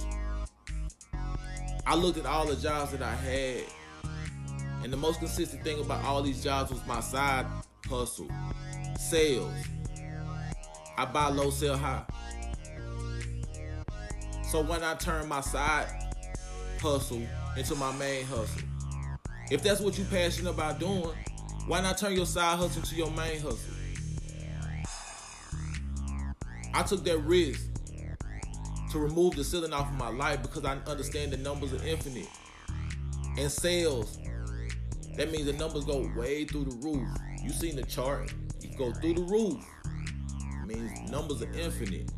[1.85, 3.65] I looked at all the jobs that I had.
[4.85, 7.47] And the most consistent thing about all these jobs was my side
[7.89, 8.29] hustle,
[8.97, 9.53] sales.
[10.97, 12.05] I buy low, sell high.
[14.49, 15.89] So when I turn my side
[16.81, 17.27] hustle
[17.57, 18.63] into my main hustle,
[19.51, 21.11] if that's what you're passionate about doing,
[21.67, 23.59] why not turn your side hustle to your main hustle?
[26.75, 27.69] I took that risk
[28.91, 32.29] to remove the ceiling off of my life because I understand the numbers are infinite.
[33.39, 34.19] And sales,
[35.17, 37.09] that means the numbers go way through the roof.
[37.43, 39.63] You seen the chart, you go through the roof.
[39.85, 42.11] It means numbers are infinite.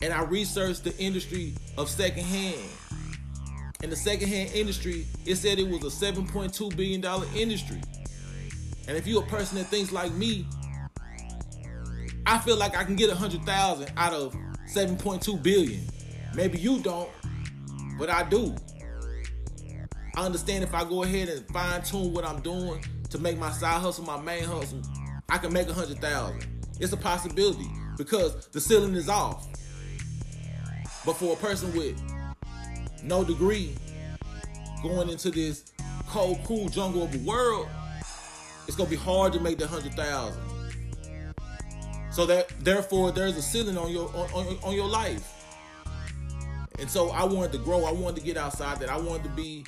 [0.00, 2.58] And I researched the industry of secondhand
[3.82, 7.04] in the secondhand industry, it said it was a $7.2 billion
[7.36, 7.80] industry.
[8.88, 10.46] And if you're a person that thinks like me,
[12.26, 14.34] I feel like I can get a hundred thousand out of
[14.72, 15.80] 7.2 billion.
[16.34, 17.10] Maybe you don't,
[17.98, 18.54] but I do.
[20.16, 23.50] I understand if I go ahead and fine tune what I'm doing to make my
[23.50, 24.82] side hustle my main hustle,
[25.28, 26.46] I can make a hundred thousand.
[26.78, 29.46] It's a possibility because the ceiling is off.
[31.04, 32.00] But for a person with
[33.02, 33.74] no degree,
[34.82, 35.72] going into this
[36.08, 37.68] cold, cool jungle of a world,
[38.66, 40.42] it's gonna be hard to make the hundred thousand.
[42.10, 45.28] So that therefore there's a ceiling on your on, on, your life.
[46.78, 47.84] And so I wanted to grow.
[47.84, 48.90] I wanted to get outside that.
[48.90, 49.64] I wanted to be.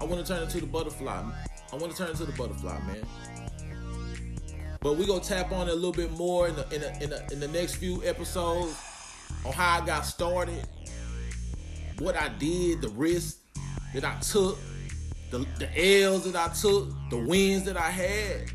[0.00, 1.22] I want to turn into the butterfly.
[1.72, 3.06] I want to turn into the butterfly, man.
[4.80, 7.10] But we gonna tap on it a little bit more in the in the, in
[7.10, 8.76] the, in the next few episodes
[9.46, 10.66] on how I got started
[11.98, 13.38] what I did, the risks
[13.94, 14.58] that I took,
[15.30, 18.52] the, the L's that I took, the wins that I had.